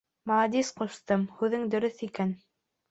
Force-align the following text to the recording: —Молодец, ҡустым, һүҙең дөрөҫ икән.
—Молодец, 0.29 0.71
ҡустым, 0.79 1.29
һүҙең 1.43 1.69
дөрөҫ 1.77 2.05
икән. 2.11 2.39